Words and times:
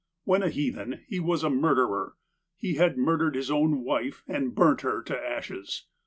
When 0.23 0.41
a 0.41 0.49
heathen 0.49 1.01
he 1.07 1.19
was 1.19 1.43
a 1.43 1.49
murderer: 1.51 2.15
he 2.57 2.73
had 2.73 2.97
murdered 2.97 3.35
his 3.35 3.51
own 3.51 3.83
wife 3.83 4.23
and 4.27 4.55
burnt 4.55 4.81
her 4.81 5.03
to 5.03 5.15
ashes. 5.15 5.85